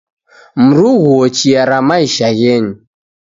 [0.63, 2.73] Mrighoruo chia ra maisha ghenyu